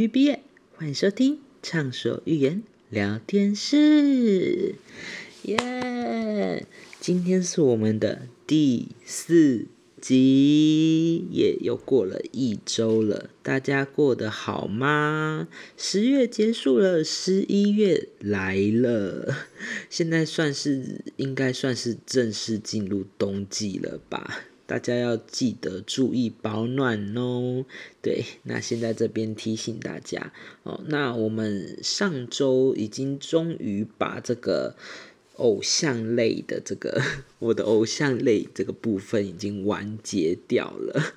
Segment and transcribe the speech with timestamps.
[0.00, 0.42] B B 业，
[0.76, 4.76] 欢迎收听畅所欲言聊天室，
[5.42, 6.66] 耶！
[6.98, 9.66] 今天是我们的第四
[10.00, 15.48] 集，也又过了一周了，大家过得好吗？
[15.76, 19.48] 十月结束了，十一月来了，
[19.90, 24.44] 现在算是应该算是正式进入冬季了吧？
[24.70, 27.64] 大家要记得注意保暖哦。
[28.00, 34.76] 对，那现在这边提醒大家哦，那我们上周已经终于把这个
[35.40, 37.02] 偶像类的这个
[37.40, 41.14] 我的偶像类这个部分已经完结掉了，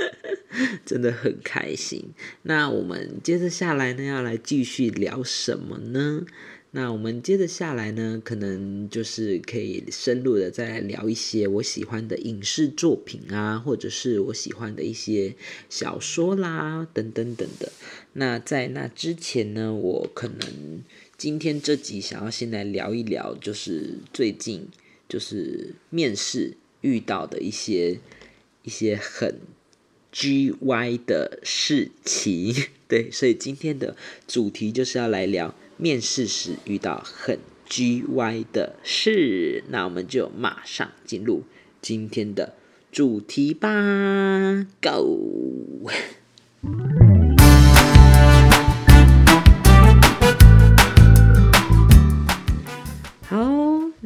[0.84, 2.12] 真的很开心。
[2.42, 6.24] 那我们接着下来呢，要来继续聊什么呢？
[6.72, 15.34] 那我们接着下来呢，可能就是可以深入的再聊一些我喜欢的影视作品啊，或者是我喜欢的一些
[15.70, 17.72] 小说啦，等等等的。
[18.12, 20.82] 那在那之前呢，我可能
[21.18, 24.68] 今天这集想要先来聊一聊，就是最近
[25.08, 27.98] 就是面试遇到的一些
[28.64, 29.40] 一些很
[30.12, 32.54] G Y 的事情。
[32.86, 33.96] 对，所以今天的
[34.28, 35.54] 主题就是要来聊。
[35.78, 41.44] 面试时遇到很 G Y 的事，那我们就马上进入
[41.80, 42.54] 今天的
[42.92, 45.90] 主题吧，Go！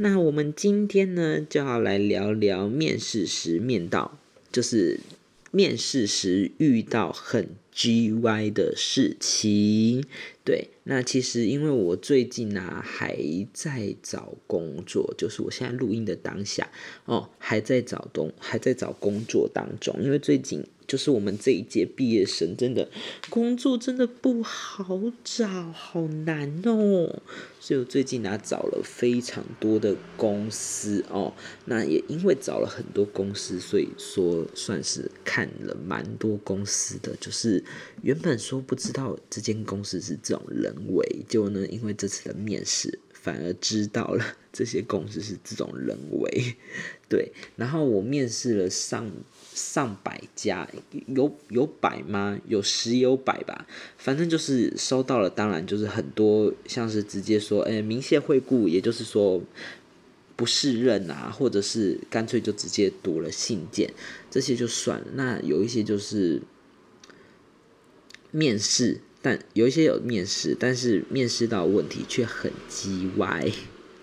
[0.03, 4.19] 那我们今天呢就要来聊聊面试时面到，
[4.51, 4.99] 就是
[5.51, 10.03] 面试时遇到很 G Y 的事情，
[10.43, 10.71] 对。
[10.85, 13.15] 那其实，因为我最近啊还
[13.53, 16.67] 在找工作，就是我现在录音的当下
[17.05, 19.95] 哦，还在找东，还在找工作当中。
[20.03, 22.91] 因为最近就是我们这一届毕业生，真的
[23.29, 27.23] 工作真的不好找，好难哦。
[27.61, 31.33] 所以我最近啊找了非常多的公司哦，
[31.67, 37.63] 那也因为找了很多公司，所以说算是看了蛮多公司的，就是
[38.03, 40.75] 原本说不知道这间公司是这种人。
[40.89, 46.57] 为就呢，因为这次的面试，反而知道了这些公司是这种人为，
[47.09, 47.31] 对。
[47.55, 49.09] 然后我面试了上
[49.53, 50.69] 上百家，
[51.07, 52.39] 有有百吗？
[52.47, 53.67] 有十有百吧。
[53.97, 59.43] 反正就是收到了，当然就是很多，像是直接说，哎，明谢惠顾，也就是说
[60.37, 63.93] 不适任啊，或者是干脆就直接读了信件，
[64.31, 65.07] 这些就算了。
[65.15, 66.43] 那有一些就是
[68.31, 69.01] 面试。
[69.23, 73.53] 但有一些有面试，但是面试到问题却很叽歪，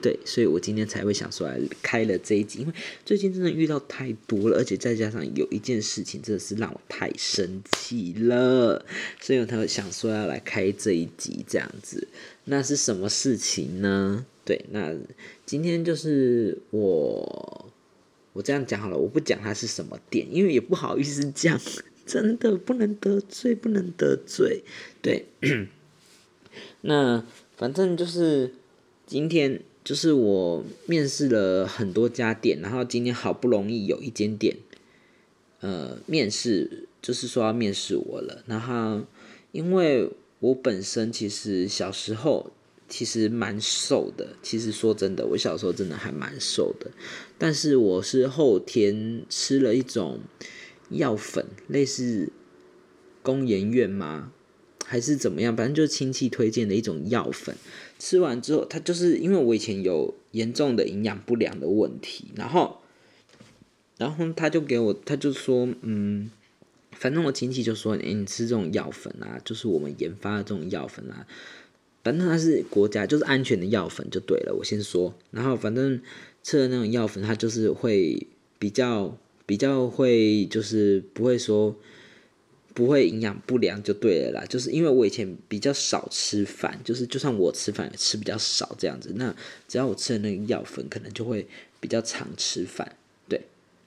[0.07, 2.71] 对，所以我今天才会想说来开了这一集，因为
[3.03, 8.85] 最近真的遇到太多了，而且再加上有一件事情真的是让我太生气了，
[9.19, 12.07] 所以我才会想说要来开这一集这样子。
[12.45, 14.25] 那是什么事情呢？
[14.45, 14.95] 对，那
[15.45, 17.69] 今天就是我
[18.31, 21.59] 我这样讲好了，我不讲它是什么店，因为也不好意思讲。
[22.05, 24.63] 真的不能得罪，不能得罪，
[25.01, 25.25] 对。
[26.79, 27.25] 那
[27.57, 28.53] 反正就是
[29.05, 34.57] 今天，就是我面试了很多家店，然后今天好不容易有一间店，
[35.61, 38.43] 呃，面试就是说要面试我了。
[38.47, 39.05] 然后
[39.53, 42.51] 因为我本身其实小时候
[42.89, 46.91] 其实蛮瘦的，其实说真的，我小时候真的还蛮瘦的，
[47.37, 50.19] 但是我是后天吃了一种。
[50.89, 52.31] 药粉类似
[53.21, 54.31] 公研院吗？
[54.85, 55.53] 还是怎么样？
[55.53, 57.57] 反正就是亲戚推荐的一种药粉。
[57.99, 62.79] 吃完之后，他就是因为我以前有严重的营养不良的问题，然后，
[63.97, 66.29] 然后他就给我，他就说，嗯，
[66.91, 71.27] 反正我亲戚就说，哎，你吃这种药粉啊，就是我们研发的这种药粉啊，
[72.03, 74.55] 反正它是国家就是安全的药粉就对了。
[74.59, 76.01] 我先说，然后反正
[76.43, 78.27] 吃的那种药粉，它就是会
[78.59, 79.17] 比较。
[79.47, 81.73] 比较会就是不会说
[82.77, 89.35] 不会营养不良就对了啦，就是因为我以前比较少吃饭，就是就算我吃饭也吃比较少这样子，那
[89.67, 91.47] 只要我吃了那个药粉，可能就会
[91.79, 92.95] 比较常吃饭。
[93.27, 93.41] 对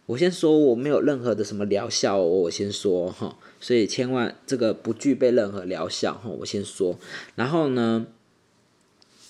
[0.07, 6.99] 我先说我没有任何的什么疗效，我先说哈，所以千万这个不具备任何疗效哈，我先说。
[7.37, 8.09] 然后呢，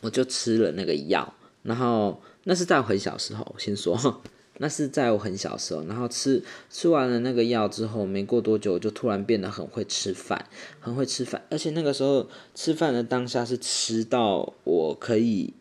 [0.00, 1.34] 我就吃了那个药，
[1.64, 4.22] 然后那是在我很小时候，我先说。
[4.62, 10.46] 那是在我很小时候，然后吃吃完了那个药之后，没过多久就突然变得很会吃饭，
[10.78, 15.54] 很会吃饭，而且那个时候吃饭的当下是吃到我可以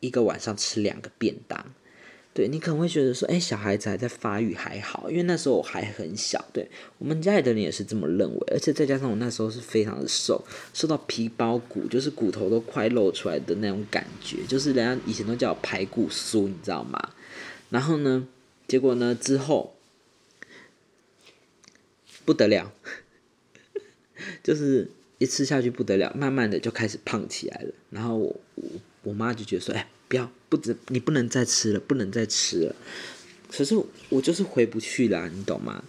[0.00, 1.64] 一个晚上吃两个便当，
[2.34, 6.44] 对你可能会觉得说，哎，小孩子还在发育还好，因为那时候我还很小。
[6.52, 6.68] 对
[6.98, 10.44] 我们家里的人也是这么认为，而且再加上我那时候是非常的瘦，
[10.74, 16.98] 瘦到皮包骨，就是骨头都快露出来的那种感觉，就是人家以前都叫我排骨酥，你知道吗？
[17.72, 18.28] 然后呢，
[18.68, 19.74] 结果呢之后
[22.24, 22.72] 不得了，
[24.44, 24.88] 就是
[25.18, 27.74] 一吃下去不得了，慢慢的就开始胖起来了。
[27.90, 28.40] 然后我
[29.02, 29.88] 我妈就觉得说，哎。
[30.08, 32.76] 不要，不止你不能再吃了，不能再吃了。
[33.50, 33.74] 可是
[34.10, 35.82] 我就是回不去了，你懂吗？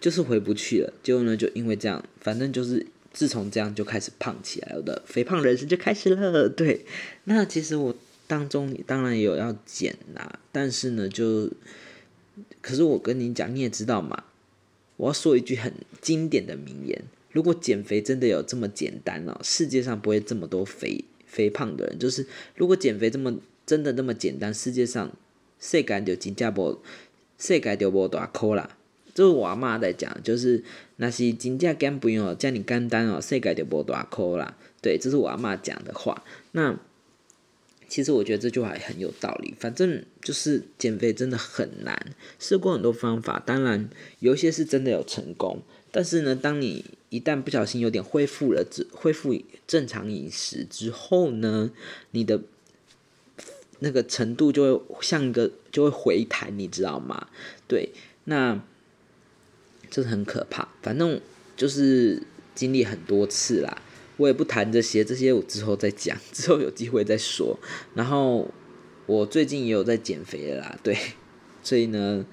[0.00, 0.92] 就是回不去了。
[1.04, 6.48] 结果呢，就因为这样，反正就是自从这样就开始胖起来了，我的肥胖人生就开始了。
[6.48, 6.84] 对，
[7.26, 7.94] 那其实我
[8.26, 11.50] 当中当然也有要减啦，但是呢，就
[12.60, 14.24] 可是我跟你讲，你也知道嘛，
[14.96, 17.02] 我要说一句很经典的名言：
[17.32, 21.04] 如果减肥真的有这么简单哦，世界上不会这么多肥。
[21.28, 22.24] 肥胖的人，就是
[22.54, 23.36] 如果减肥这么
[23.66, 25.12] 真的那么简单，世界上
[25.60, 26.80] 世界就真正无
[27.36, 28.78] 世界就无大苦啦。
[29.12, 30.64] 这是我阿妈在讲，就是
[30.96, 34.56] 那是真正减肥哦，叫你简单哦，世界就无大苦啦。
[34.80, 36.24] 对，这是我阿妈讲的话。
[36.52, 36.78] 那
[37.88, 39.54] 其实我觉得这句话也很有道理。
[39.58, 43.88] 反正就是减肥真的很难，试过很多方法，当然
[44.20, 45.62] 有一些是真的有成功。
[45.92, 49.34] 但是呢，当你一旦不小心有点恢复了，之恢复
[49.66, 51.70] 正常饮食之后呢，
[52.10, 52.42] 你的
[53.78, 57.28] 那个程度就会像一个就会回弹，你知道吗？
[57.66, 57.90] 对，
[58.24, 58.62] 那
[59.90, 60.68] 这是很可怕。
[60.82, 61.18] 反正
[61.56, 62.22] 就是
[62.54, 63.80] 经历很多次啦，
[64.16, 67.58] 我也不谈这些，这些我之后再讲， 之后有机会再说。
[67.94, 68.50] 然后
[69.06, 70.96] 我最近也有在减肥啦，对，
[71.62, 72.24] 所以呢。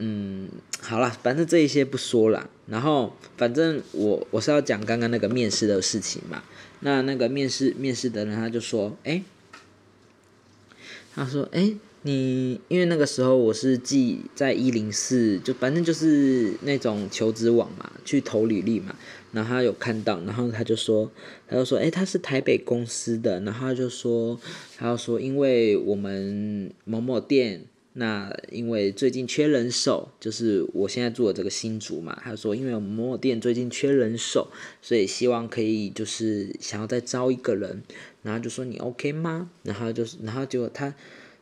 [0.00, 0.48] 嗯，
[0.80, 2.48] 好了，反正这一些不说了。
[2.68, 6.44] 然后，反正我我是要讲刚刚那个面试的事情嘛。
[6.78, 9.24] 那那个面试面试的人他就说，哎，
[11.16, 18.94] 他说，哎，你因为那个时候我是寄在一零四，就反正就是那种求职网嘛，去投履历嘛。
[19.32, 21.10] 然后他有看到，然后他就说，
[21.46, 23.40] 他就说，哎，他是台北公司的。
[23.40, 24.38] 然后他就说，
[24.76, 27.64] 他就说，因为我们某某店。
[27.94, 34.46] 那因为最近缺人手，就是我现在住的这个新竹嘛，他说因为我们某某店最近缺人手，
[34.80, 37.82] 所以希望可以就是想要再招一个人，
[38.22, 39.50] 然后就说你 OK 吗？
[39.64, 40.94] 然后就是然后就他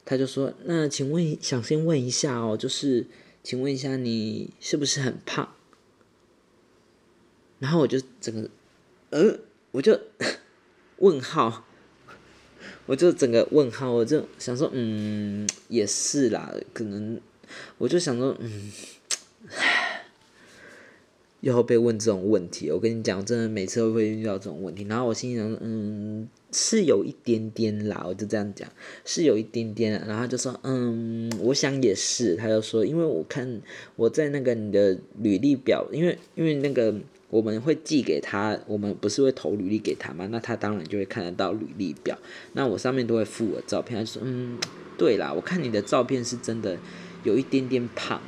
[0.07, 3.05] 他就说那请问想先问一下哦，就是
[3.43, 5.47] 请问一下你是不是很胖？
[7.59, 8.49] 然后我就整个
[9.11, 9.39] 呃
[9.73, 9.99] 我就
[10.99, 11.65] 问号。
[12.87, 17.21] 我就整个问号，我就想说，嗯，也是啦，可能，
[17.79, 18.73] 我就想说，嗯，
[21.41, 28.69] 又被问这种问题，我跟你讲，真的每次都会遇到这种问题，然后我心想，嗯，是有一点点啦，我就这样讲，
[29.05, 33.61] 是有一点点，然后就说，嗯，我想也是，他就说，因为我看
[33.97, 36.95] 我在那个你的履历表，因为因为那个。
[37.29, 40.29] 我们会寄给他，我们不是会投履历给他吗？
[40.31, 42.17] 那他当然就会看得到履历表。
[42.53, 44.59] 那我上面都会附我照片，他说：“嗯，
[44.97, 46.79] 对啦，我看你的照片是真的
[47.25, 48.23] 有一点点胖，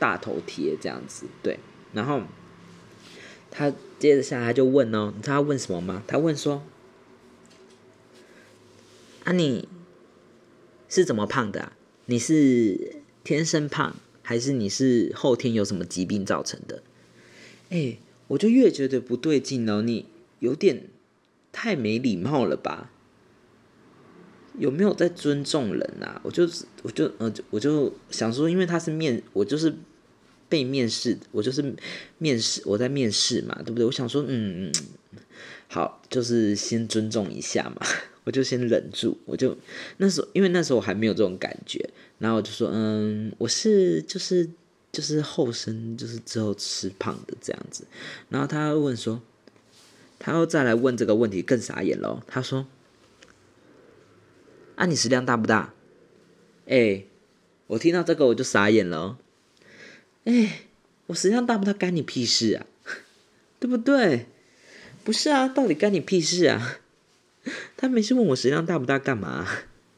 [0.00, 1.60] 大头贴这样子。”对，
[1.92, 2.22] 然后
[3.48, 6.02] 他接着下来就问哦，你知道他问什么吗？
[6.08, 6.64] 他问说
[9.22, 9.68] ：“啊，你
[10.88, 11.60] 是怎么胖的？
[11.60, 11.72] 啊？
[12.06, 16.82] 你是天生胖，还是你是后天有什么疾病造成的？”
[17.70, 17.98] 哎。
[18.32, 20.06] 我就越觉得不对劲哦，你
[20.40, 20.84] 有点
[21.52, 22.90] 太没礼貌了吧？
[24.58, 26.18] 有没有在尊重人啊？
[26.24, 26.48] 我就
[26.82, 29.74] 我就呃，我就想说，因为他是面，我就是
[30.48, 31.74] 被面试，我就是
[32.16, 33.84] 面试，我在面试嘛，对不对？
[33.84, 34.72] 我想说，嗯嗯，
[35.68, 37.86] 好，就是先尊重一下嘛，
[38.24, 39.54] 我就先忍住，我就
[39.98, 44.48] 那时候，因为那时候我还没有这种感觉，然后我就说，嗯，我是就是。
[44.92, 47.86] 就是后生，就是之后吃胖的这样子，
[48.28, 49.22] 然后他问说，
[50.18, 52.22] 他又再来问这个问题，更傻眼了。
[52.26, 52.66] 他说
[54.76, 55.72] ：“啊，你食量大不大？”
[56.68, 57.04] 哎，
[57.68, 59.16] 我听到这个我就傻眼了。
[60.24, 60.66] 哎，
[61.06, 62.66] 我食量大不大干你屁事啊？
[63.58, 64.26] 对不对？
[65.02, 66.80] 不是啊，到底干你屁事啊？
[67.78, 69.48] 他没事问我食量大不大干嘛？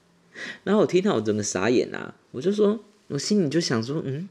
[0.63, 4.29] 然后我听到我整个傻眼啊，我就说，我心里就想说，嗯。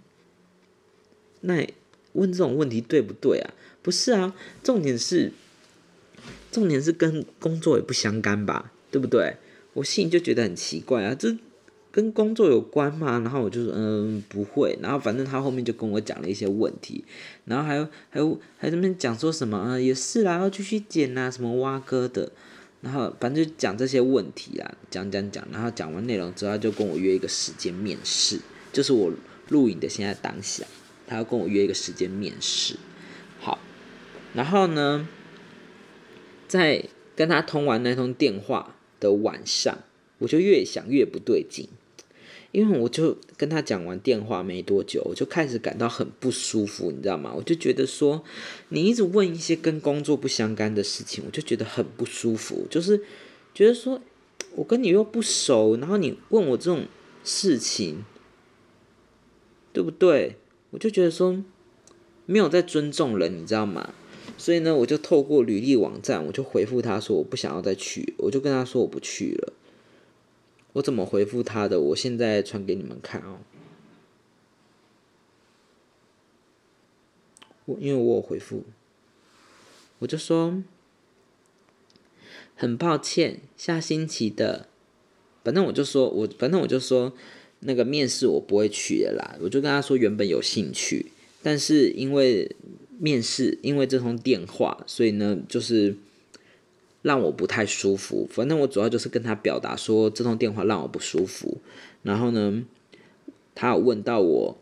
[1.43, 1.65] 那
[2.13, 3.53] 问这种问题对不对啊？
[3.81, 4.33] 不是啊，
[4.63, 5.31] 重点是，
[6.51, 9.37] 重点是跟工作也不相干吧，对不对？
[9.73, 11.35] 我心里就觉得很奇怪啊，这
[11.91, 13.19] 跟工作有关吗？
[13.19, 14.77] 然后我就说，嗯，不会。
[14.81, 17.03] 然后反正他后面就跟我讲了一些问题，
[17.45, 22.31] 然后还有还有还在那边讲说什么啊，也是啦，要继续剪啊，什么挖哥的。
[22.81, 28.39] 然后反正就讲这些问题啊，讲讲讲，然后讲完内容之后，就跟我约一个时间面试，
[28.71, 29.11] 就是我
[29.49, 30.65] 录影的现在当下，
[31.13, 32.75] 他要跟我约一个时间面试。
[33.39, 33.59] 好，
[34.33, 35.07] 然后呢，
[36.47, 39.77] 在跟他通完那通电话的晚上，
[40.17, 41.69] 我就越想越不对劲。
[42.51, 47.31] 因为我就跟他讲完电话没多久，我就开始感到很不舒服，你知道吗？
[47.35, 48.23] 我就觉得说，
[48.69, 52.65] 你一直问一些跟工作不相干的事情，我就觉得很不舒服。
[52.71, 53.03] 就是
[53.53, 54.01] 觉得说，
[54.55, 56.85] 我跟你又不熟，然后你问我这种
[57.23, 58.03] 事情，
[59.71, 60.37] 对不对？
[60.73, 61.43] 我就觉得说，
[62.25, 63.93] 没有在尊重人，你知道吗？
[64.37, 69.53] 所以呢，我就透过履历网站，我就回复他说，我不想要再去，我就跟他说我不去了。
[70.73, 71.79] 我怎么回复他的？
[71.79, 73.37] 我现在传给你们看哦。
[77.65, 78.63] 我因为我有回复，
[79.99, 80.63] 我就说
[82.55, 84.67] 很抱歉，下星期的，
[85.43, 87.13] 反正我就说我反正我就说
[87.65, 89.35] 那个面试我不会去的啦。
[89.41, 91.05] 我就跟他说原本有兴趣，
[91.41, 92.55] 但是因为
[92.99, 95.95] 面试，因为这通电话，所以呢就是。
[97.03, 101.57] 让我不太舒服，反正我主要就是跟他表达说这通电话让我不舒服。
[102.01, 102.63] 然后呢，
[103.53, 104.57] 他有问到我，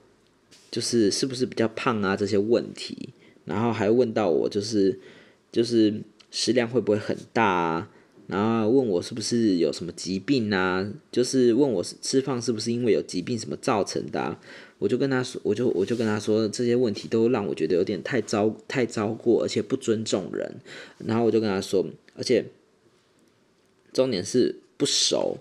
[0.71, 3.09] 就是是不是比较胖啊这些问题，
[3.45, 4.99] 然后还问到我就是
[5.51, 7.91] 就是食量会不会很大啊，
[8.31, 14.37] 然后问我是不是有什么疾病啊，就是问我吃饭是不是因为有疾病什么造成的。
[14.79, 20.55] 我就跟他说，我就我就跟他说这些问题都让我觉得有点太糟太糟过，而且不尊重人。
[20.97, 21.85] 然后我就跟他说。
[22.13, 22.45] 而且
[23.93, 25.37] 重点是不熟，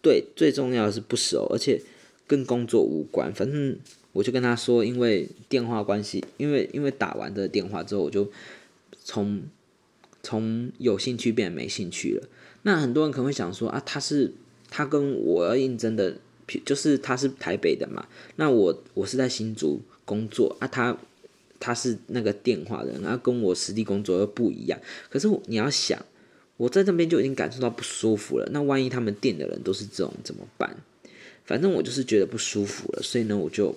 [0.00, 1.82] 对，最重要的是不熟，而且
[2.28, 3.34] 跟工作无关。
[3.34, 3.76] 反正
[4.12, 8.30] 我就跟他说，因为电话关系，因为因为打完这电话之后，我就
[9.02, 9.42] 从
[10.22, 12.28] 从有兴趣变没兴趣了。
[12.62, 14.32] 那很多人可能会想说啊，他是
[14.70, 16.16] 他跟我要应征的，
[16.64, 20.98] 就是他是台北的嘛，那我我是在新竹工作啊，他。
[21.62, 24.80] 他是那个电话的，然后跟我实地工作又不一样。
[25.10, 26.02] 可是你要想，
[26.56, 28.48] 我在这边就已经感受到不舒服了。
[28.50, 30.74] 那万一他们店的人都是这种怎么办？
[31.44, 33.76] 反正我就是觉得不舒服了，所以呢，我就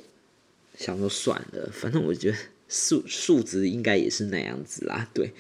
[0.78, 1.70] 想说算了。
[1.74, 2.38] 反正我觉得
[2.74, 5.08] 数数值应该也是那样子啦。
[5.14, 5.32] 对，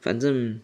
[0.00, 0.60] 反正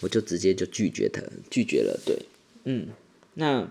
[0.00, 2.00] 我就直接就拒绝他，拒绝了。
[2.06, 2.22] 对，
[2.64, 2.88] 嗯，
[3.34, 3.70] 那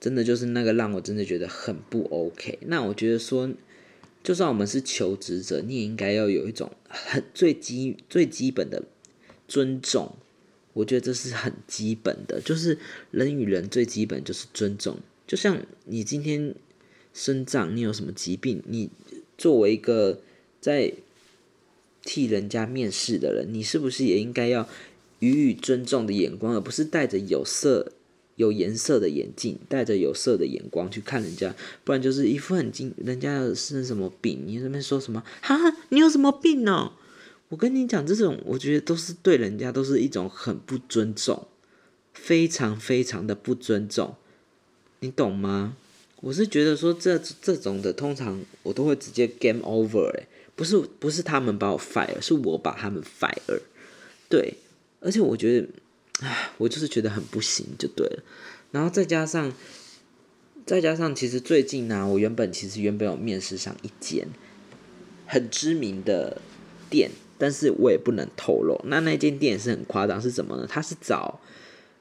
[0.00, 2.58] 真的就是那个让我真的觉得很不 OK。
[2.62, 3.50] 那我觉得说。
[4.22, 8.82] 就算我们是求职者，你也应该要有一种很最基最基本的
[9.48, 10.14] 尊重。
[10.74, 12.76] 我觉得这是很基本的，就是
[13.10, 14.98] 人与人最基本就是尊重。
[15.26, 16.54] 就像你今天
[17.14, 18.90] 生长，你有什么疾病，你
[19.40, 20.20] 作为一个
[20.60, 20.92] 在
[22.02, 24.68] 替人家面试的人，你是不是也应该要
[25.20, 27.92] 予以尊重的眼光，而不是带着有色。
[28.36, 31.54] 有颜色的眼镜，带着有色的眼光去看人家，
[31.84, 35.22] 不然就是一副很惊，人家是什么病，你那边说什么？
[35.42, 35.54] 哈，
[35.90, 36.92] 你有什么病呢？
[37.50, 41.48] 我跟你讲，这种我觉得都是对人家都是一种很不尊重，
[42.14, 44.14] 非常非常的不尊重，
[45.00, 45.76] 你懂吗？
[46.20, 53.60] 我是觉得说这这种的，通常我都会直接 game over，哎，不是不是他们把我 fire，是我把他们 fire，
[54.28, 54.54] 对，
[55.00, 55.68] 而且我觉得。
[56.22, 58.22] 唉，我就是觉得很不行，就对了。
[58.72, 59.50] 然后再加上，
[60.66, 64.28] 再加上，其实最近呢，我原本其实原本有面试上一间
[65.24, 66.42] 很知名的
[66.90, 68.78] 店，但是我也不能透露。
[68.84, 70.66] 那那间店是很夸张，是什么呢？
[70.68, 71.40] 他是找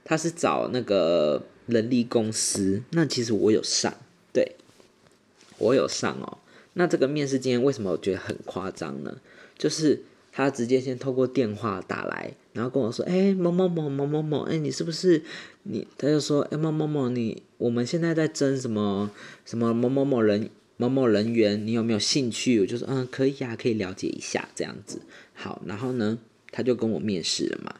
[0.03, 2.83] 他是找那个人力公司。
[2.89, 3.95] 那其实我有上，
[4.33, 4.55] 对，
[5.57, 6.37] 我有上哦。
[6.73, 9.17] 那这个面试经验为什么我觉得很夸张呢？
[9.57, 10.03] 就是。
[10.31, 15.21] 他直接先透过电话打来，然后跟我说：“哎，某某某某某某，哎，你是不是
[15.63, 19.09] 你？”他就说：“哎，某某某，你我们现在在争什么
[19.43, 25.01] 什么某某某人某某人员，你有没有兴趣？”我就说：“嗯，可以啊，可以了解一下这样子。”
[25.33, 26.17] 好，然后呢，
[26.51, 27.75] 他就跟我面试了嘛。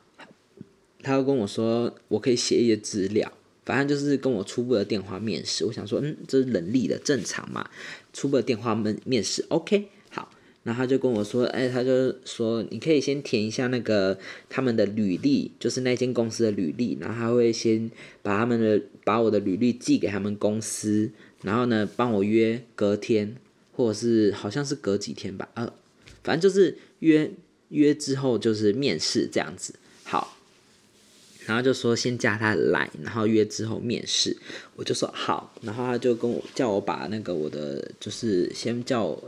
[1.02, 3.32] 他又跟我说：“我可以写一些资料，
[3.70, 7.70] 反正就是跟我初步的电话面试。”我想说：“嗯，这是人力的正常嘛，
[8.12, 10.32] 初步的电话面面试，OK 好。”
[10.64, 14.18] 然后他就跟我说：“哎，他就说你可以先填一下那个
[14.50, 16.98] 他们的履历，就是那间公司的履历。
[17.00, 17.92] 然后他会先
[18.24, 21.12] 把他们的把我的履历寄给他们公司，
[21.44, 23.36] 然后呢帮我约隔天，
[23.72, 25.72] 或者是好像是隔几天吧，呃，
[26.24, 27.32] 反正就是约
[27.70, 29.76] 约之后就是面试这样子。
[31.50, 34.38] 然后就说先加他来，然后约之后面试。
[34.76, 39.24] 我就说好，然后他就跟我叫我把那个我的就是先叫我。”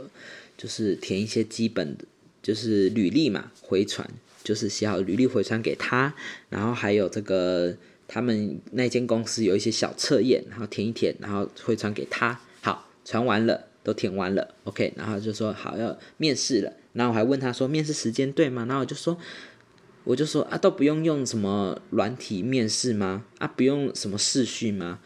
[0.54, 2.04] 就是填一些基本的，
[2.40, 4.08] 就是履历嘛，回传
[4.44, 6.14] 就是写好履历回传给他，
[6.50, 7.74] 然后还有这个
[8.06, 12.38] 他们那间公司有一些小测验，然后填一填，然后回传给他。
[12.60, 18.64] 好，传完了，都填完了，OK，然后就说好要面试了，然后我还问他说面试时间对吗？
[18.66, 19.18] 然后我就说。
[20.04, 23.24] 我就说啊，都不用用什么软体面试吗？
[23.38, 24.98] 啊，不用什么视讯吗？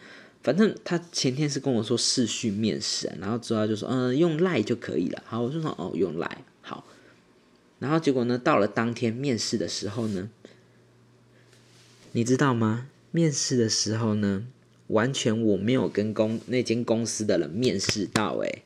[0.43, 5.23] 反正他前天是跟我说视讯面试，然后之后就说嗯，用赖就可以了。
[5.27, 6.87] 好，我就说哦，用赖好。
[7.79, 10.31] 然后结果呢，到了当天面试的时候呢，
[12.13, 12.89] 你知道吗？
[13.11, 14.47] 面试的时候呢，
[14.87, 18.63] 完全我没有跟公那间公司的人面试到，诶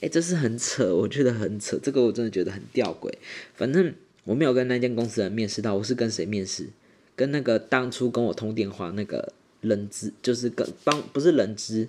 [0.00, 3.12] 诶，这是很扯，我觉得很扯，这个我真的觉得很吊诡。
[3.54, 3.92] 反正。
[4.24, 6.68] 我没有跟那间公司的人面试到，我是跟谁面试？
[7.14, 11.88] 跟那个当初跟我通电话那个人资，就是跟帮不是人资，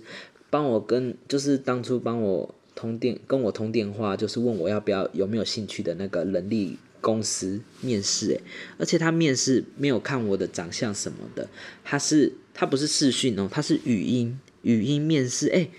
[0.50, 8.32] 帮我跟就是当初帮我通电跟我通电话，就是问我要不要有没有兴趣的那个人力公司面试。
[8.32, 8.42] 诶，
[8.78, 11.48] 而且他面试没有看我的长相什么的，
[11.86, 15.48] 他是他不是视讯哦，他是语音语音面试。
[15.48, 15.72] 诶，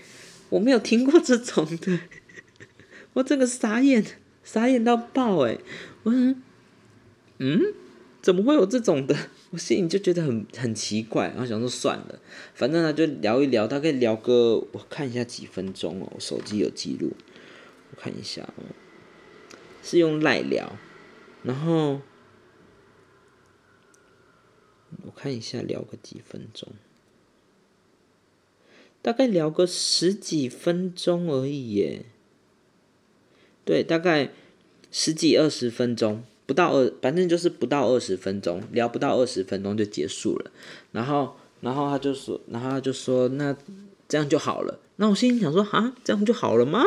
[0.49, 1.99] 我没有听过这种的，
[3.13, 4.03] 我整个傻眼
[4.43, 5.59] 傻眼到爆诶，
[6.03, 6.35] 我说。
[7.37, 7.73] 嗯，
[8.21, 9.15] 怎么会有这种的？
[9.51, 12.19] 我心里就觉得很很奇怪，然后想说算了，
[12.53, 17.13] 反正呢就聊一聊，大概聊个我看一下几分钟哦，我手机有记录，
[17.91, 18.63] 我看一下哦，
[19.83, 20.77] 是用赖聊，
[21.43, 22.01] 然后
[25.03, 26.69] 我看一下聊个几分钟，
[29.01, 32.05] 大概聊个十几分钟而已耶，
[33.63, 34.31] 对，大概
[34.91, 36.23] 十几二十分钟。
[36.45, 40.51] 不到二，反正就是不到二十分钟，聊不到二十分钟就结束了。
[40.91, 43.55] 然后，然后他就说，然后他就说，那
[44.07, 44.79] 这样就好了。
[44.97, 46.83] 那我心里想说，啊，这样就好了吗？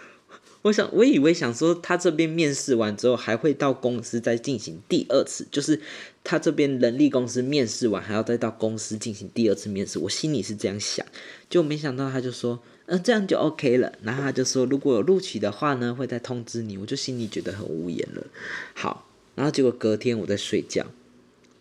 [0.62, 5.80] 我想，我以为想说，他这边面试完之后，还会到公司再进行第二次，就是
[6.22, 9.98] 他这边人力公司面试完，还要再到公司进行第二次面试。
[9.98, 11.06] 我心里是这样想，
[11.48, 12.60] 就没想到他就说。
[12.92, 13.92] 嗯，这样就 OK 了。
[14.02, 16.76] 然后他就说，如果有录取的话呢，会再通知你。
[16.76, 18.26] 我就心里觉得很无言了。
[18.74, 20.84] 好，然后结果隔天我在睡觉，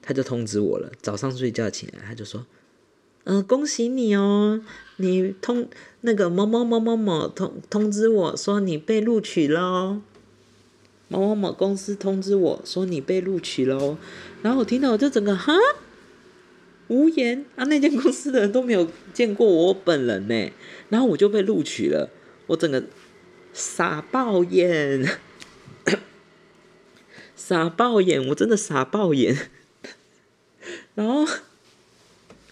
[0.02, 0.92] 他就通知我了。
[1.04, 2.48] 早上睡觉起来，他就说
[3.26, 4.60] ：“嗯，恭喜你哦，
[4.96, 5.68] 你通
[6.02, 10.02] 那个某某某某某通通知我说你被录取喽。
[11.10, 13.98] 某某某公司通知我说你被录取喽。”
[14.42, 15.54] 然后我听到我就整个哈。
[16.90, 17.64] 无言啊！
[17.66, 20.52] 那间公司的人都没有见过我本人呢，
[20.90, 22.10] 然后我就被录取了，
[22.48, 22.84] 我整个
[23.54, 25.18] 傻爆眼，
[27.36, 29.50] 傻爆眼，我真的傻爆眼，
[30.96, 31.26] 然后。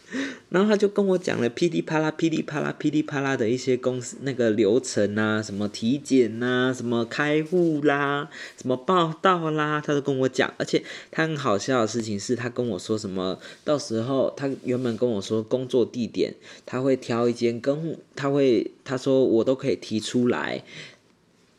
[0.49, 10.53] 然后他就跟我讲了噼里啪啦、噼里啪啦、噼里啪啦的一些公司那个流程啊，什么体检呐，什么开户啦，什么报道啦，他都跟我讲。
[10.57, 16.33] 而且他很好笑的事情是他跟我说什么，到时候他原本跟我说工作地点，
[16.65, 20.63] 他会挑一间跟他会他说我都可以提出来。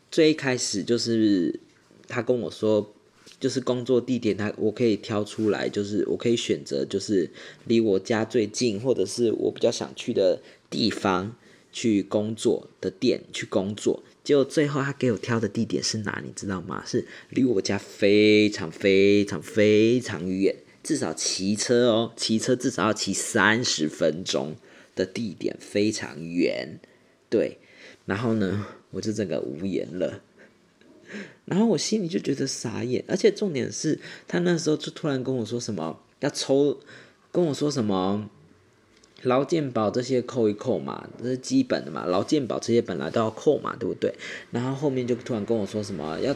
[0.09, 1.59] 最一开始就是
[2.07, 2.93] 他跟我说。
[3.39, 7.29] 就是工作地点，他我可以挑出来，就是我可以选择，就是
[7.65, 11.35] 离我家最近，或者是我比较想去的地方
[11.71, 14.03] 去工作的店去工作。
[14.23, 16.83] 结果最后他给我挑的地点是哪，你知道吗？
[16.85, 24.55] 是离我家非常非常非常远，至少骑车哦，骑车至少要骑三十分钟
[24.95, 26.79] 的地点，非常远。
[27.29, 27.57] 对，
[28.05, 30.21] 然后呢，我就整个无言了。
[31.45, 36.77] 然后我心里就觉得傻眼，而且重点是他那时候就突然跟我说什么要抽，
[37.31, 38.29] 跟我说什么
[39.23, 44.13] 劳健保这些扣一扣嘛，这是基本的嘛，劳健保这些本来都要扣嘛，对不对？
[44.51, 46.35] 然后后面就突然跟我说什么要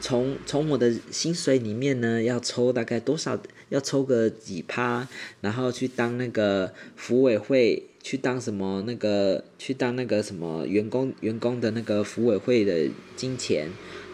[0.00, 5.06] 从从我的薪水里面呢要抽大概多少，要抽个几趴，
[5.40, 7.84] 然后去当那个服委会。
[8.00, 9.44] 去当什么那个？
[9.58, 11.12] 去当那个什么员工？
[11.20, 13.68] 员工的那个服委会的金钱？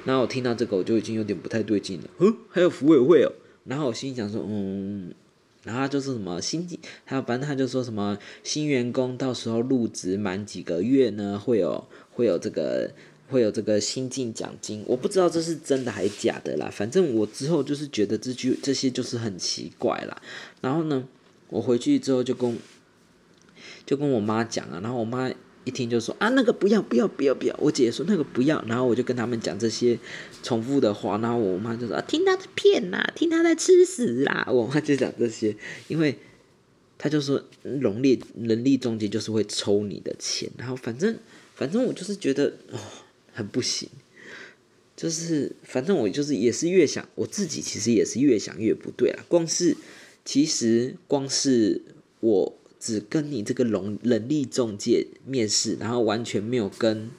[0.05, 2.09] 然后我听到这个，我就已经有点不太对劲了。
[2.19, 3.33] 嗯，还有服委会哦。
[3.65, 5.15] 然后我心想说，嗯，
[5.63, 12.93] 然后就是什么新进，还有反正他就说什么新员工到时候入职满几个月呢，会有会有这个
[13.29, 14.85] 会有这个新进奖金。
[14.87, 16.71] 我不知道这是真的还是假的啦。
[16.71, 20.23] 反正我之后就是觉得这句这些就是很奇怪啦。
[20.61, 21.07] 然后呢，
[21.49, 22.57] 我回去之后就跟。
[23.87, 25.31] 就跟我妈讲啊，然后我妈
[25.65, 29.99] 一听就说啊，那个不要不要不要不要，我姐姐说那个不要，然后我就跟他们讲这些
[30.43, 35.57] 重复的话，然后我妈就说啊，听他在骗呐，听他在吃屎啦， 我妈就讲这些，
[35.89, 36.19] 因为
[36.99, 41.17] 他就说农历人力中介就是会抽你的钱，然后反正
[41.55, 42.79] 反正我就是觉得哦
[43.33, 43.89] 很不行，
[44.97, 49.25] 就是反正我就是也是越想我自己其实也是越想越不对啊。
[49.29, 49.77] 光是
[50.25, 51.83] 其实光是
[52.21, 57.11] 我只跟你这个人人力中介面试，然后完全没有跟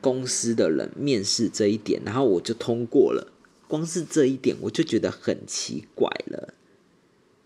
[0.00, 3.32] 公司的人面试这一点，然后我就通过了。
[3.66, 6.54] 光是这一点我就觉得很奇怪了。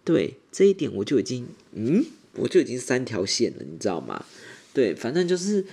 [0.05, 4.27] 对这一点我就已经嗯，我就已经三条线了，你知道吗？
[4.75, 5.65] 对，反正就是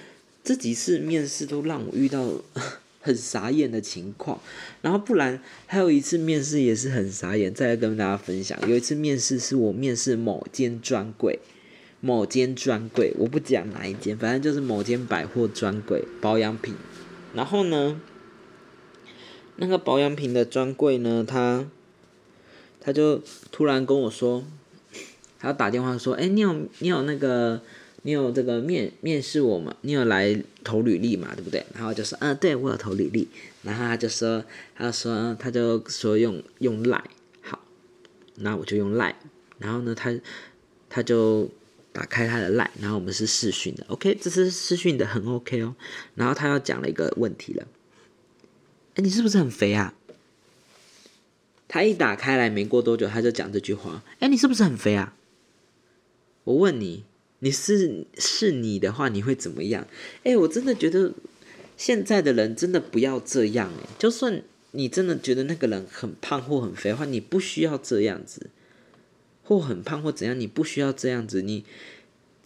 [0.41, 2.41] 这几次面试都让我遇到。
[3.05, 4.41] 很傻眼的情况，
[4.81, 8.57] 然后不然还有一次面试也是很傻眼，再来跟大家分享。
[8.67, 11.37] 有一次面试是我面试某间专柜，
[12.01, 16.73] 某间专柜，我不讲哪一间，反正就是某间百货专柜保养品。
[17.35, 18.01] 然后呢，
[19.57, 21.67] 那个保养品的专柜呢，他
[22.81, 24.43] 他就突然跟我说，
[25.37, 27.61] 他打电话说：“哎，你有你有那个。”
[28.05, 29.75] 你有这个面面试我吗？
[29.81, 31.33] 你有来投履历嘛？
[31.35, 31.65] 对不对？
[31.73, 33.27] 然后就说，嗯，对我有投履历。
[33.63, 37.03] 然后他就说，他说，他就说用用赖，
[37.41, 37.65] 好，
[38.35, 39.15] 那我就用赖。
[39.57, 40.15] 然后呢，他
[40.87, 41.49] 他就
[41.91, 45.75] 打开他的赖，然后我们是试训的，OK，这是试训的，很 OK 哦。
[46.13, 47.65] 然后他又讲了一个问题了，
[48.93, 49.95] 哎，你是不是很肥啊？
[51.67, 55.15] 他一打开来没过多久，他就讲这句话，哎，你是不是很肥啊？
[56.43, 57.03] 我问你。
[57.39, 59.87] 你是是你的话，你会怎么样？
[60.23, 61.13] 哎，我真的觉得
[61.77, 63.89] 现在的人真的不要这样哎。
[63.99, 68.49] 就算你真的觉得那个人很胖或很肥的话，你不需要这样子，
[69.43, 71.41] 或很胖或怎样，你不需要这样子。
[71.41, 71.65] 你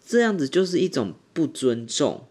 [0.06, 2.26] 这样子就是一种不尊重。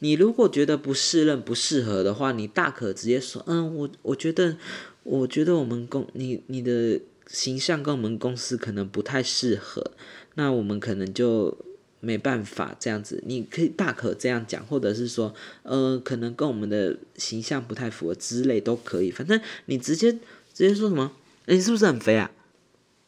[0.00, 4.56] 你如果觉得不适任、不适合的话，你大可直接说，嗯，我我觉得，
[5.02, 9.92] 我觉得我们公你你的形象跟我们公司可能不太适合，
[10.36, 11.56] 那我们可能就。
[12.00, 19.10] 没办法这样子，你可以大可这样讲，或者是说，呃，可能跟我们的形象不太符合之类都可以。
[19.10, 20.18] 反正你直接直
[20.66, 21.12] 接说什么，
[21.46, 22.30] 你是不是很肥啊？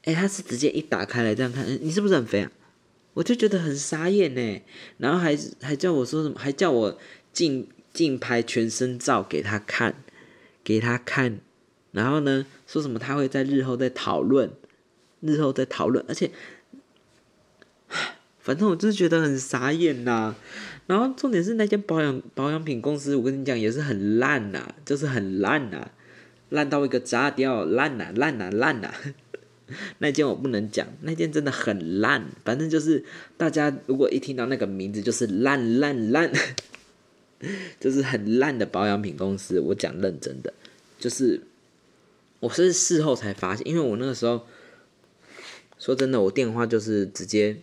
[0.04, 2.52] 哎，他是直接一打开来这样看，你是不是很肥啊？
[3.14, 4.62] 我就觉得很傻眼呢。
[4.98, 6.98] 然后还还叫我说什么，还叫我
[7.32, 9.94] 竞竞拍全身照给他看，
[10.62, 11.40] 给他看。
[11.92, 14.50] 然后呢，说什么他会在日后再讨论，
[15.20, 16.30] 日后再讨论，而且。
[18.42, 20.34] 反正我就是觉得很傻眼呐，
[20.88, 25.92] 然后重点是那间保养保养品公司，我跟你讲也是很烂呐，就是很烂呐，
[26.50, 28.92] 烂到一个炸掉，烂呐烂呐烂呐。
[30.00, 32.26] 那间我不能讲，那间真的很烂。
[32.44, 33.04] 反正就是
[33.36, 36.30] 大家如果一听到那个名字，就是烂烂烂，
[37.78, 39.60] 就是很烂的保养品公司。
[39.60, 40.52] 我讲认真的，
[40.98, 41.42] 就是
[42.40, 44.46] 我是事后才发现，因为我那个时候
[45.78, 47.58] 说真的，我电话就是直接。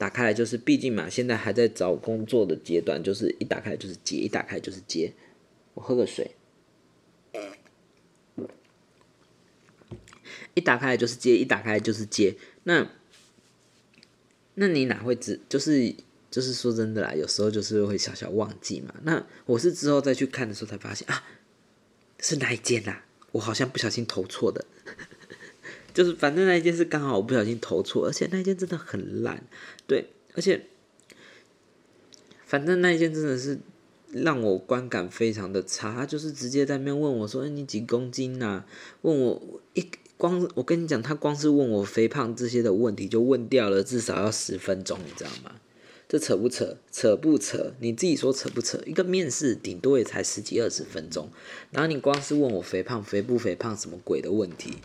[0.00, 5.12] 打开来就是，毕竟嘛，现在还在找工作的阶段，就是一打开就是接，一打开就是接。
[5.74, 6.30] 我喝个水。
[10.54, 12.34] 一打开就是接，一打开就是接。
[12.62, 12.90] 那，
[14.54, 15.38] 那你哪会知？
[15.50, 15.94] 就是
[16.30, 18.94] 就是说真的啦，有时候就是会小小忘记嘛。
[19.02, 21.22] 那我是之后再去看的时候才发现啊，
[22.20, 23.02] 是哪一件呐？
[23.32, 24.64] 我好像不小心投错的。
[25.92, 29.42] 就是反正那一件是刚好我不小心投错，而且那一件真的很烂，
[29.86, 30.66] 对，而且
[32.46, 33.58] 反正那一件真的是
[34.12, 35.94] 让我观感非常的差。
[35.94, 38.64] 他就是直接在那边问我说：“哎，你几公斤呐？”
[39.02, 45.59] 问我一光，我跟你讲，他光是问我肥胖这些的问题就问掉了至少要十分钟，你知道吗？
[46.10, 46.76] 这扯不扯？
[46.90, 47.72] 扯不扯？
[47.78, 48.82] 你自己说扯不扯？
[48.84, 51.28] 一个面试顶多也才十几二十分钟，
[51.70, 54.78] 然后你光是问我肥胖肥不肥胖什么鬼的问题，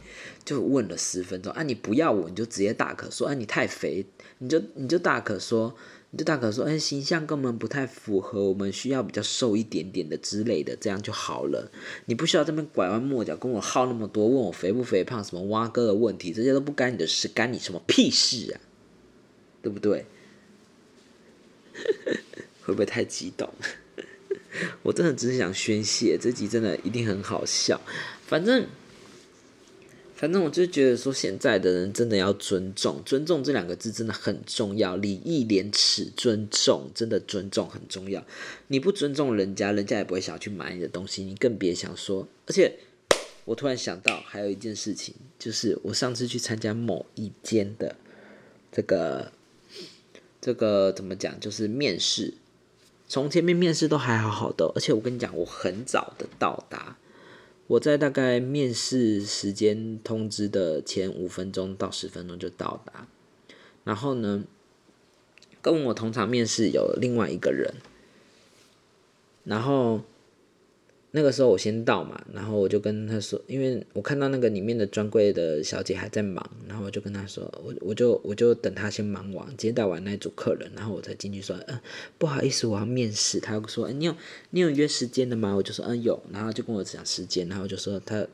[0.45, 1.63] 就问了十分钟啊！
[1.63, 4.05] 你不要我，你就直接大可说，哎，你太肥，
[4.38, 5.75] 你就你就大可说，
[6.11, 11.71] 你就大可说，哎，形象根本不太符合，我们需要比较瘦一点点的之类的，这样就好了。
[12.05, 18.61] 你不需要这边拐弯抹角跟我耗那么多，问我肥不肥胖什么蛙哥的问题，这些都不干你的事，干你什么屁事啊？
[19.63, 20.05] 对不对？
[22.63, 23.49] 会不会太激动？
[24.83, 27.81] 我真的只是想宣泄，这集真的一定很好笑。
[28.25, 28.65] 反正，
[30.15, 34.95] 反正我就觉得说，现在的人真的要尊重，尊重这两个字真的很重要。
[34.95, 38.25] 礼义廉耻，尊重真的尊重很重要。
[38.67, 42.27] 你不尊重人家，人家也不会想要去买你的东西，你更别想说。
[42.47, 42.79] 而且，
[43.43, 47.95] 我突然想到还有一件事情，就是我上次去参加某一间的
[48.71, 49.33] 这个。
[50.45, 51.39] 这个怎么讲？
[51.39, 52.36] 就是面试，
[53.08, 56.97] 从前面面试都还好好的，而且我跟你讲，我很早的到达，
[57.65, 63.08] 我在大概面试时间通知的前五分钟到十分钟就到达。
[63.86, 64.43] 然后呢，
[65.63, 67.73] 跟我同场面试有另外一个人，
[69.45, 70.01] 然后
[71.15, 81.80] 那个时候我先到嘛，然后我就跟他说，因为我看到那个里面的专柜的小姐还在忙，然后我就跟他说，我我就我就等他先忙完，接待完那组客人，然后我才进去说，嗯，
[82.17, 83.39] 不好意思，我要面试。
[83.39, 84.13] 他说，你有
[84.49, 85.56] 你有约时间的吗？
[85.56, 86.21] 我就说，嗯，有。
[86.34, 88.28] 然后就跟我讲时间，然后就说他，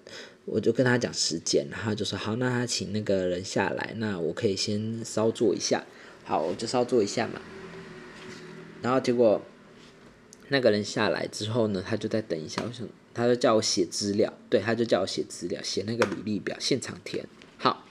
[0.46, 5.86] 我就跟他讲时间，然后就说好，那他请那个人下来，那我可以先稍坐一下，
[6.24, 7.40] 好，我就稍坐一下嘛。
[8.82, 9.40] 然后结果。
[10.52, 17.26] 那个人下来之后呢，他就在等一下，我想他就叫我写资料，对，他就叫我写资料，写那个履历表，现场填。
[17.58, 17.88] 好，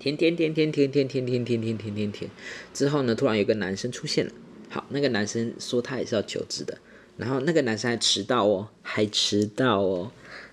[0.00, 2.28] 填填填填填填填填填填填填。
[2.72, 4.32] 之后呢，突然有个男生出现了。
[4.68, 6.76] 好，那个男生说他也是要求职的，
[7.16, 10.10] 然后那个男生还迟到哦，还迟到哦。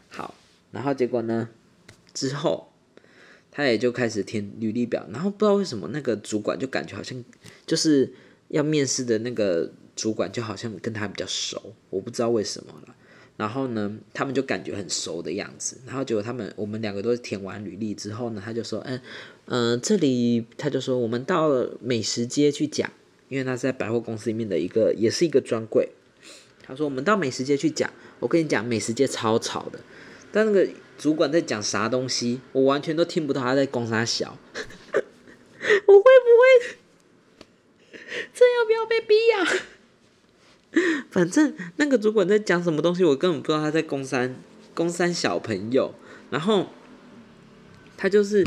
[0.07, 0.35] 好，
[0.69, 1.49] 然后结果呢，
[2.13, 2.71] 之后
[3.49, 7.25] 他也就开始填履历表，然后不知道为什么那个主管就感觉好像
[7.65, 8.13] 就是
[8.49, 9.73] 要面试的那个。
[10.01, 12.95] 主管就好像跟他比较熟，我不知道为什么了。
[13.37, 15.77] 然后呢，他们就感觉很熟的样子。
[15.85, 18.99] 然后结果他们我们两个都填完履历之后呢，他就说：“嗯
[19.45, 22.91] 嗯，这里他就说我们到美食街去讲，
[23.29, 25.89] 因为他在百货公司里面的一个，也是一个专柜。
[26.63, 29.79] 他说我们到美食街去讲，我跟你讲，美食街超吵的。
[30.31, 34.35] 但那个主管在讲啥东西，我完全都听不到他在攻啥小。
[35.85, 36.77] 我会不会
[38.33, 39.61] 这要不要被逼呀？”
[41.11, 44.35] 反正那个主管在讲什么东西，我根本不知道他在攻三
[44.73, 45.93] 攻三小朋友，
[46.29, 46.67] 然后
[47.97, 48.45] 他就是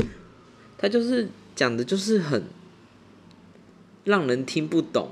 [0.77, 2.45] 他就是讲的就是很
[4.03, 5.11] 让人听不懂，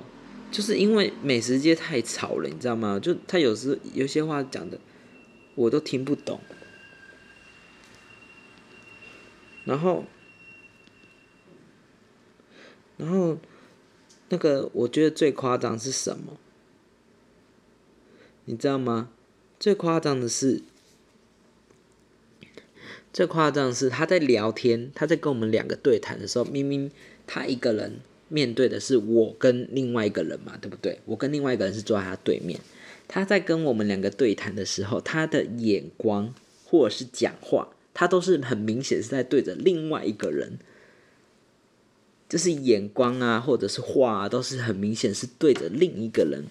[0.51, 2.99] 就是因为美食街太吵了，你知道吗？
[2.99, 4.79] 就他有时有些话讲的
[5.55, 6.39] 我都听不懂，
[9.65, 10.05] 然后
[12.97, 13.37] 然后
[14.29, 16.37] 那个我觉得最夸张是什么？
[18.45, 19.09] 你知道吗？
[19.59, 20.61] 最夸张的是，
[23.13, 26.91] 最夸张的是他在聊天，他在跟我们两个对谈的时候，明明
[27.25, 30.99] 他一个人面对的是我跟另外一个人嘛，对不对？
[31.05, 32.59] 我跟另外一个人是坐在他对面，
[33.07, 36.33] 他在跟我们两个对谈的时候，他的眼光
[36.65, 40.59] 或者是讲话，他都是很明显是在对着另外一个人，
[42.27, 46.43] 就是眼光啊，或者是话啊，都是很明显是对着另一个人。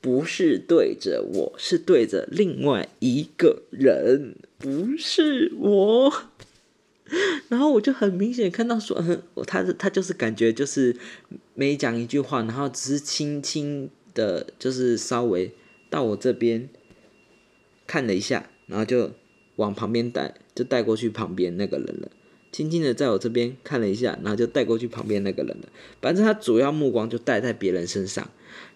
[0.00, 6.12] 不是对着我，是对着另外一个人，不是我。
[7.48, 10.96] 然后我就很明显看到说，嗯他他就是感觉就是
[11.54, 15.52] 没讲一句话，然后只是轻轻的，就是稍微
[15.90, 16.68] 到我这边
[17.86, 19.10] 看了一下，然后就
[19.56, 22.08] 往旁边带，就带过去旁边那个人了。
[22.52, 25.68] 轻轻的在我这边看了一下，然后就带过去旁边那个人了。
[26.00, 28.30] 反正他主要目光就带在别人身上。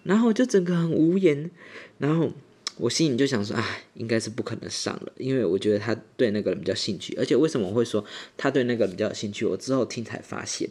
[0.05, 1.51] 然后我就整个很无言，
[1.97, 2.31] 然后
[2.77, 8.05] 我心里就想说，哎，应该是不可能上了，因为我觉得他对那个人比较兴趣，而且为什么我会说
[8.37, 9.45] 他对那个比较有兴趣？
[9.45, 10.69] 我之后听才发现，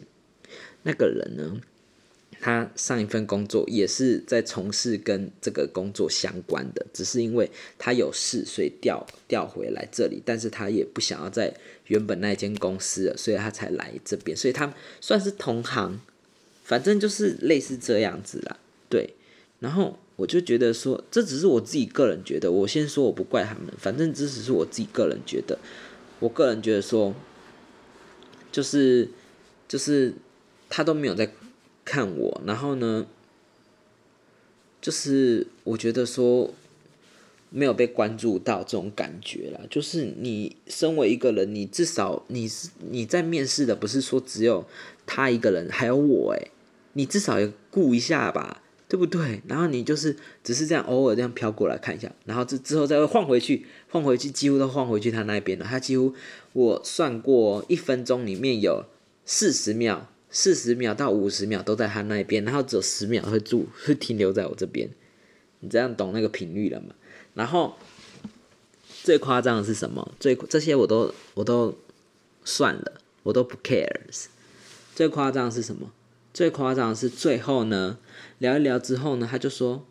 [0.83, 1.59] 那个人呢，
[2.39, 11.53] 他上一份工作也是在从事跟这个工作相关的，只是因为他有事，所以调调回来这里，但是他也不想要在
[11.87, 15.99] 原本那间公司，所以他才来这边，所以他算是同行，
[16.63, 18.59] 反正就是类似这样子啦，
[19.65, 22.51] 然后我就觉得说，这只是我自己个人觉得。
[22.51, 25.57] 我先说我不怪他们，反正这只是我自己个人觉得。
[26.19, 27.15] 我个人觉得说，
[28.51, 29.09] 就是
[29.67, 30.13] 就是
[30.69, 31.31] 他都没有在
[31.83, 32.41] 看我。
[32.45, 33.07] 然后呢，
[34.79, 36.53] 就是我觉得说
[37.49, 39.61] 没有被关注到这种感觉啦。
[39.67, 44.63] 就是你身为一个人，你至少你是你在面试的，不是说只有
[45.07, 46.51] 他一个人，还有我诶，
[46.93, 48.61] 你至少要顾一下吧。
[48.87, 49.41] 对不对？
[49.47, 55.65] 然后你就是只是这样偶尔这样飘过来看一下，然后之之后再会换回去，换回去几乎都换回去他那边了。
[55.65, 56.13] 他几乎
[56.53, 58.85] 我算过一分钟里面有
[59.25, 64.89] 四十秒，四十秒到五十秒都在他那边，然后只有十秒会住会停留在我这边。
[65.61, 66.89] 你这样懂那个频率了吗？
[67.33, 67.75] 然后
[69.03, 70.13] 最夸张的是什么？
[70.19, 71.75] 最这些我都我都
[72.43, 74.25] 算了，我都不 cares。
[74.93, 75.91] 最夸张的是什么？
[76.35, 77.97] 最夸张的是最后呢，
[78.39, 79.87] 聊一聊之后呢，他就说，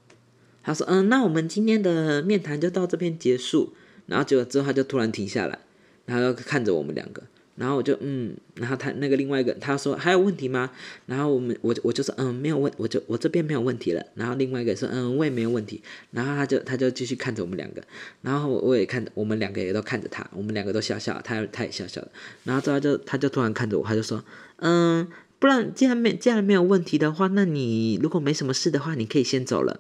[0.63, 3.73] 他说，嗯，那我们今天的面谈就到这边结束。
[4.07, 5.59] 然后结果之后他就突然停下来，
[6.05, 7.23] 然后看着我们两个，
[7.57, 10.71] 然后我就嗯，然后他那个另外一个他说还有问题吗？
[11.07, 14.05] 然后我们我我就说嗯没有问，我就我这边没有问题了。
[14.15, 15.83] 然后另外一个说嗯我也没有问题。
[16.11, 17.83] 然后他就他就继续看着我们两个，
[18.21, 22.11] 然后我也看我们两个也都看着他，我们两个都笑笑，他他也笑笑的。
[22.45, 24.23] 然后之后就他就突然看着我，他就说
[24.59, 25.09] 嗯。
[25.45, 29.79] 不然，既然没既然没有问题的话，那你如果没什么事的话，你可以先走了。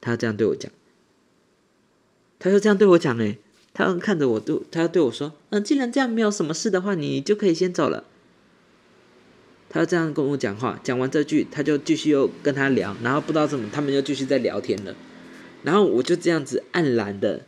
[0.00, 0.72] 他这样对我讲，
[2.40, 3.38] 他就这样对我讲哎，
[3.72, 8.02] 他看着我，都他要对我说，嗯，既然这样没有什么事的话，你就可以先走了。
[9.68, 14.96] 他就这样跟我讲话，讲完这句，他就继续又跟他聊，然后不知道怎么，他们又继续在聊天了。
[15.62, 17.46] 然后我就这样子黯然的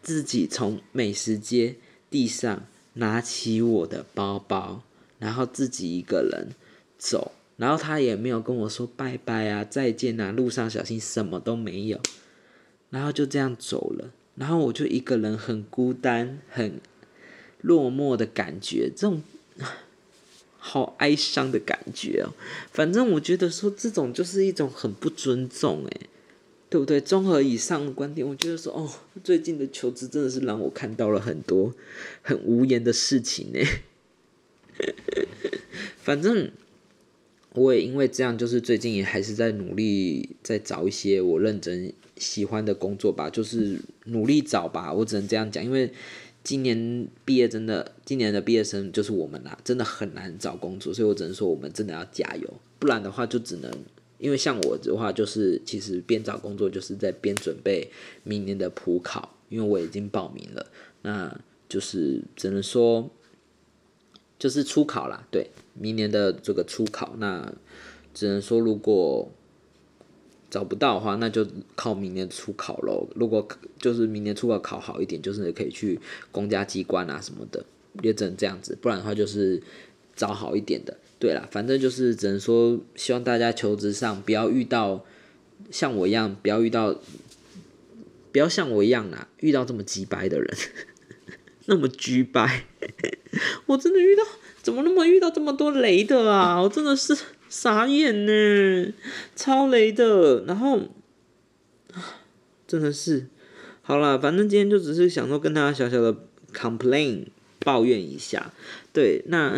[0.00, 1.76] 自己从美食街
[2.08, 2.64] 地上
[2.94, 4.82] 拿起我的包包，
[5.18, 6.54] 然后自己一个人
[7.00, 7.32] 走。
[7.56, 12.00] 然后他也没有跟我说拜拜啊，再见啊，路上小心，什么都没有。
[12.88, 14.12] 然后就这样走了。
[14.36, 16.80] 然后我就一个人很孤单、很
[17.60, 19.22] 落寞的感觉，这种
[20.56, 22.32] 好哀伤的感觉哦。
[22.72, 26.00] 反正我觉得说这种就是一种很不尊重，诶，
[26.70, 26.98] 对不对？
[26.98, 28.90] 综合以上的观点，我觉得说哦，
[29.22, 31.74] 最近的求职真的是让我看到了很多
[32.22, 33.60] 很无言的事情呢。
[36.00, 36.50] 反正。
[37.54, 44.92] 我也因为这样，就是最近也还是在努力，在找一些我认真喜欢的工作吧，就是努力找吧。
[44.92, 45.90] 我只能这样讲，因为
[46.44, 53.68] 今年毕业真的，今年的毕业生就是我们啦，真的很难找工作，所以我只能说我们真的要加油，不然的话就只能，
[54.18, 57.90] 因为像我的话，就是其实边找工作就是在边准备
[58.22, 60.66] 明年的普考，因为我已经报名了，
[61.02, 63.10] 那就是只能说。
[64.40, 67.52] 就是初考啦，对，明年的这个初考，那
[68.14, 69.30] 只能说如果
[70.50, 73.06] 找不到的话，那就靠明年初考喽。
[73.14, 73.46] 如果
[73.78, 76.00] 就是明年初考考好一点，就是可以去
[76.32, 77.62] 公家机关啊什么的，
[78.02, 78.76] 也只能这样子。
[78.80, 79.62] 不然的话，就是
[80.16, 80.96] 找好一点的。
[81.18, 85.04] 对啦，反正就是只能说，希望大家求职上不要遇到
[85.70, 86.98] 像我一样，不要遇到，
[88.32, 90.56] 不要像我一样啊，遇到这么鸡掰的人。
[91.70, 92.64] 那么居白，
[93.66, 94.24] 我真的遇到
[94.60, 96.60] 怎么那么遇到这么多雷的啊！
[96.60, 97.16] 我真的是
[97.48, 98.92] 傻眼呢，
[99.36, 100.44] 超雷的。
[100.46, 100.80] 然后，
[102.66, 103.28] 真的是，
[103.82, 106.16] 好了，反正今天就只是想说跟大家小小的
[106.52, 107.26] complain
[107.60, 108.52] 抱怨一下。
[108.92, 109.56] 对，那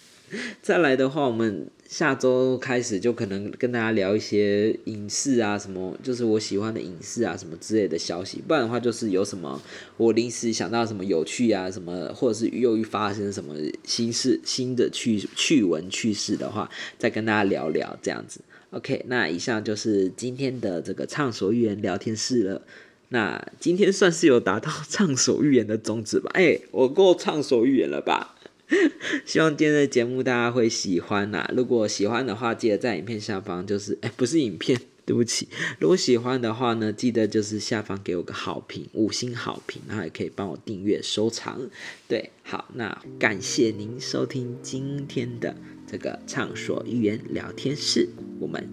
[0.60, 1.70] 再来的话，我们。
[1.88, 8.42] 下周开始就可能跟大家聊一些影视啊，什么就是我喜欢的影视啊，什么之类的消息。
[8.46, 9.58] 不然的话，就是有什么
[9.96, 18.42] 我临时想到什么有趣啊，什么或者是又一发生什么新事、新的趣趣闻趣事的话，再跟大家聊聊这样子。
[18.68, 22.60] OK，那以上就是今天的这个畅所欲言聊天室了。
[23.08, 26.30] 那今天算是有达到畅所欲言的宗旨吧？
[26.34, 28.34] 哎，我够畅所欲言了吧？
[29.24, 31.48] 希望今天的节目大家会喜欢呐！
[31.56, 35.48] 如果喜欢的话，记得在影片下方就是， 哎，不是影片， 对不起。
[35.78, 41.60] 如果喜欢的话呢，记得就是下方给我个好评，五星好评，然后也可以帮我订阅收藏。
[42.06, 45.56] 对，好，那感谢您收听今天的
[45.90, 48.68] 这个畅所欲言聊天室，我们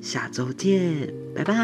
[0.00, 1.54] 下周见，拜拜。